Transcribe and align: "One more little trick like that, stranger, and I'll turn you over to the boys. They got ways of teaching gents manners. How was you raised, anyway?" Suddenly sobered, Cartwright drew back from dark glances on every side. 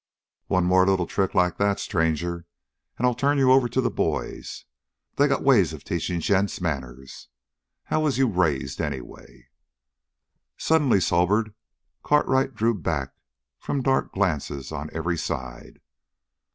"One 0.47 0.63
more 0.63 0.87
little 0.87 1.05
trick 1.05 1.35
like 1.35 1.57
that, 1.57 1.79
stranger, 1.79 2.47
and 2.97 3.05
I'll 3.05 3.13
turn 3.13 3.37
you 3.37 3.51
over 3.51 3.69
to 3.69 3.81
the 3.81 3.91
boys. 3.91 4.65
They 5.17 5.27
got 5.27 5.43
ways 5.43 5.73
of 5.73 5.83
teaching 5.83 6.21
gents 6.21 6.59
manners. 6.59 7.27
How 7.83 7.99
was 7.99 8.17
you 8.17 8.25
raised, 8.27 8.81
anyway?" 8.81 9.49
Suddenly 10.57 11.01
sobered, 11.01 11.53
Cartwright 12.01 12.55
drew 12.55 12.73
back 12.73 13.13
from 13.59 13.83
dark 13.83 14.11
glances 14.11 14.71
on 14.71 14.89
every 14.91 15.19
side. 15.19 15.79